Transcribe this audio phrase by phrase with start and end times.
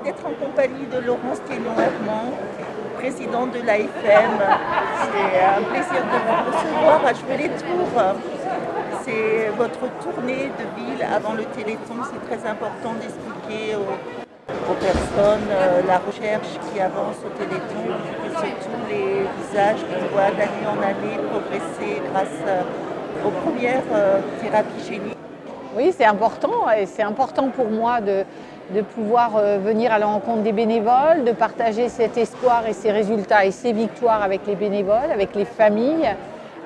[0.00, 2.32] D'être en compagnie de Laurence Thénon-Herman,
[2.98, 4.36] présidente de l'AFM.
[5.00, 8.02] C'est un plaisir de vous recevoir à Jouer les Tours.
[9.04, 11.96] C'est votre tournée de ville avant le Téléthon.
[12.10, 13.94] C'est très important d'expliquer aux,
[14.70, 17.86] aux personnes euh, la recherche qui avance au Téléthon
[18.26, 22.62] et surtout les visages qu'on voit d'année en année progresser grâce euh,
[23.24, 25.16] aux premières euh, thérapies géniques.
[25.76, 28.24] Oui, c'est important et c'est important pour moi de,
[28.74, 32.90] de pouvoir euh, venir à la rencontre des bénévoles, de partager cet espoir et ces
[32.90, 36.14] résultats et ces victoires avec les bénévoles, avec les familles.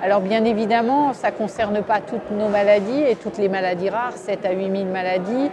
[0.03, 4.17] Alors bien évidemment, ça ne concerne pas toutes nos maladies et toutes les maladies rares,
[4.17, 5.51] 7 à 8 000 maladies.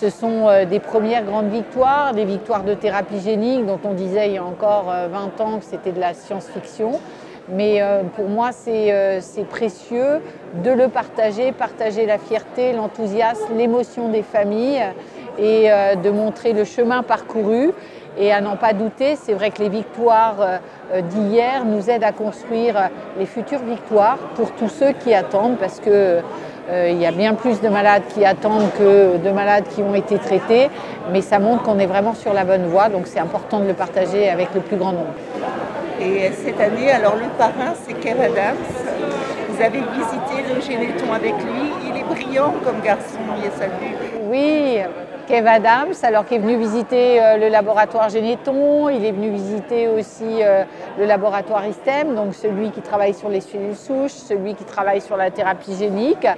[0.00, 4.28] Ce sont euh, des premières grandes victoires, des victoires de thérapie génique dont on disait
[4.28, 7.00] il y a encore euh, 20 ans que c'était de la science-fiction.
[7.48, 10.20] Mais euh, pour moi, euh, c'est précieux
[10.64, 14.82] de le partager, partager la fierté, l'enthousiasme, l'émotion des familles
[15.38, 17.72] et euh, de montrer le chemin parcouru.
[18.18, 22.12] Et à n'en pas douter, c'est vrai que les victoires euh, d'hier nous aident à
[22.12, 22.86] construire euh,
[23.18, 26.20] les futures victoires pour tous ceux qui attendent, parce que
[26.70, 29.94] euh, il y a bien plus de malades qui attendent que de malades qui ont
[29.94, 30.70] été traités,
[31.12, 33.74] mais ça montre qu'on est vraiment sur la bonne voie, donc c'est important de le
[33.74, 35.12] partager avec le plus grand nombre.
[36.00, 38.56] Et cette année, alors le parrain, c'est Kev Adams.
[39.50, 41.70] Vous avez visité le Généton avec lui.
[41.88, 43.94] Il est brillant comme garçon, il est salut.
[44.28, 44.80] Oui,
[45.26, 49.88] Kev Adams, alors qui est venu visiter euh, le laboratoire Généton, il est venu visiter
[49.88, 50.62] aussi euh,
[51.00, 55.16] le laboratoire ISTEM, donc celui qui travaille sur les cellules souches, celui qui travaille sur
[55.16, 56.28] la thérapie génique.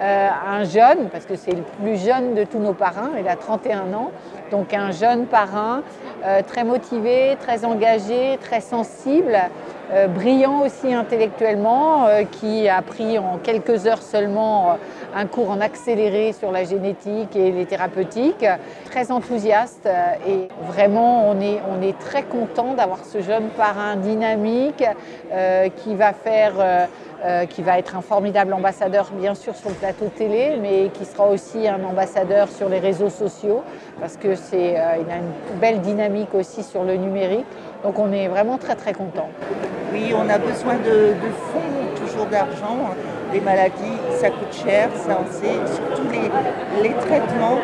[0.00, 3.36] Euh, un jeune, parce que c'est le plus jeune de tous nos parrains, il a
[3.36, 4.10] 31 ans,
[4.50, 5.82] donc un jeune parrain,
[6.46, 9.38] très motivé, très engagé, très sensible,
[9.92, 14.74] euh, brillant aussi intellectuellement, euh, qui a pris en quelques heures seulement euh,
[15.16, 18.46] un cours en accéléré sur la génétique et les thérapeutiques,
[18.84, 19.88] très enthousiaste
[20.28, 24.84] et vraiment on est, très content d'avoir ce jeune parrain dynamique
[25.76, 26.88] qui va faire
[27.50, 31.26] qui va être un formidable ambassadeur bien sûr sur le plateau télé, mais qui sera
[31.26, 33.62] aussi un ambassadeur sur les réseaux sociaux,
[34.00, 37.46] parce que c'est, euh, il a une belle dynamique aussi sur le numérique.
[37.84, 39.28] Donc on est vraiment très très content.
[39.92, 42.76] Oui, on a besoin de, de fonds, toujours d'argent.
[43.32, 45.54] Les maladies, ça coûte cher, ça on sait.
[45.74, 47.58] Surtout les, les traitements,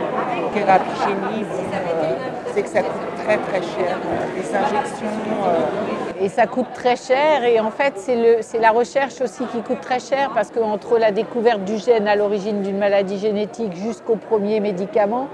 [0.55, 2.13] thérapie génique, euh,
[2.55, 3.97] c'est que ça coûte très très cher.
[4.37, 5.07] Les injections.
[5.47, 9.81] euh, Et ça coûte très cher et en fait c'est la recherche aussi qui coûte
[9.81, 14.61] très cher parce qu'entre la découverte du gène à l'origine d'une maladie génétique jusqu'au premier
[14.61, 15.27] médicament,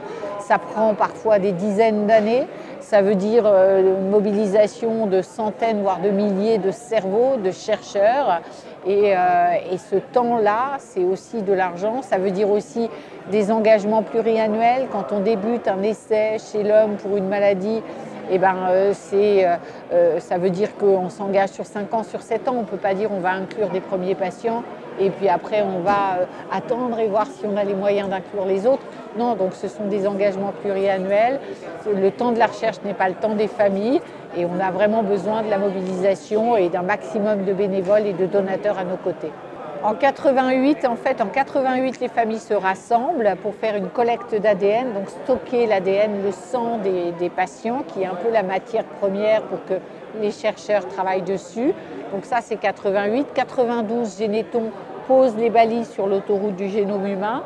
[0.42, 2.47] ça prend parfois des dizaines d'années.
[2.80, 8.42] Ça veut dire euh, une mobilisation de centaines, voire de milliers de cerveaux, de chercheurs.
[8.86, 12.03] Et, euh, et ce temps-là, c'est aussi de l'argent.
[12.03, 12.91] Ça veut dire aussi
[13.30, 14.88] des engagements pluriannuels.
[14.91, 17.80] Quand on débute un essai chez l'homme pour une maladie,
[18.30, 19.56] eh ben, euh, euh,
[19.92, 22.54] euh, ça veut dire qu'on s'engage sur 5 ans, sur 7 ans.
[22.56, 24.62] On ne peut pas dire on va inclure des premiers patients
[24.98, 28.44] et puis après on va euh, attendre et voir si on a les moyens d'inclure
[28.47, 28.82] les autres.
[29.18, 31.40] Donc ce sont des engagements pluriannuels.
[31.86, 34.00] Le temps de la recherche n'est pas le temps des familles
[34.36, 38.26] et on a vraiment besoin de la mobilisation et d'un maximum de bénévoles et de
[38.26, 39.30] donateurs à nos côtés.
[39.84, 44.92] En 88, en fait, en 88, les familles se rassemblent pour faire une collecte d'ADN,
[44.92, 49.42] donc stocker l'ADN, le sang des, des patients, qui est un peu la matière première
[49.42, 49.74] pour que
[50.20, 51.74] les chercheurs travaillent dessus.
[52.12, 53.26] Donc ça, c'est 88.
[53.34, 54.70] 92, Généton
[55.08, 57.42] pose les balises sur l'autoroute du génome humain.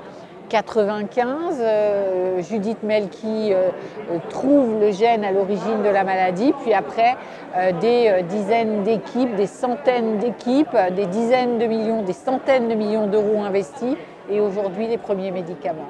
[0.49, 3.71] 95, euh, Judith Melki euh,
[4.11, 7.17] euh, trouve le gène à l'origine de la maladie, puis après
[7.57, 13.07] euh, des dizaines d'équipes, des centaines d'équipes, des dizaines de millions, des centaines de millions
[13.07, 13.97] d'euros investis
[14.31, 15.87] et aujourd'hui les premiers médicaments.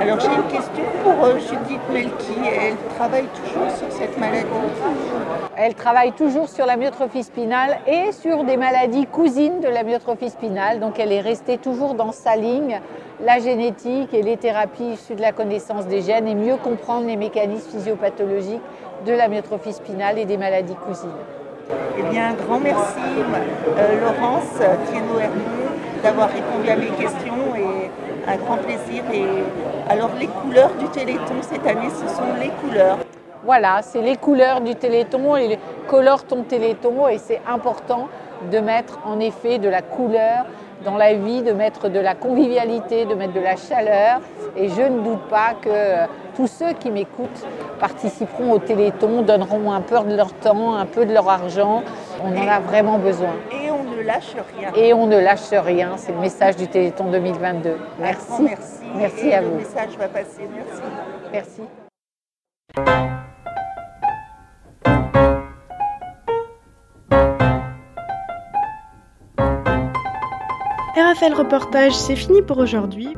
[0.00, 2.34] Alors j'ai une question pour euh, Judith Melki.
[2.44, 4.46] Elle travaille toujours sur cette maladie?
[5.56, 10.30] Elle travaille toujours sur la myotrophie spinale et sur des maladies cousines de la myotrophie
[10.30, 12.80] spinale, donc elle est restée toujours dans sa ligne,
[13.24, 17.16] la génétique et les thérapies issues de la connaissance des gènes et mieux comprendre les
[17.16, 18.62] mécanismes physiopathologiques
[19.06, 21.10] de la myotrophie spinale et des maladies cousines.
[21.98, 23.00] Eh bien, un grand merci,
[23.78, 24.52] euh, Laurence
[24.88, 25.66] Thienot-Hermont,
[26.02, 27.75] d'avoir répondu à mes questions et
[28.28, 29.02] un grand plaisir.
[29.12, 29.24] Et
[29.88, 32.98] alors les couleurs du Téléthon cette année, ce sont les couleurs.
[33.44, 38.08] Voilà, c'est les couleurs du Téléthon et colore ton Téléthon et c'est important
[38.50, 40.46] de mettre en effet de la couleur
[40.84, 44.20] dans la vie, de mettre de la convivialité, de mettre de la chaleur.
[44.56, 46.06] Et je ne doute pas que
[46.36, 47.46] tous ceux qui m'écoutent
[47.80, 51.82] participeront au Téléthon, donneront un peu de leur temps, un peu de leur argent.
[52.22, 53.30] On en a vraiment besoin.
[54.06, 54.72] Et on ne lâche rien.
[54.76, 55.96] Et on ne lâche rien.
[55.96, 57.76] C'est le message du Téléthon 2022.
[57.98, 58.42] Merci.
[58.42, 58.84] merci.
[58.94, 59.50] Merci à vous.
[59.50, 60.48] Le message va passer.
[60.52, 60.82] Merci.
[61.32, 61.62] Merci.
[70.96, 73.14] RFL Reportage, c'est fini pour aujourd'hui.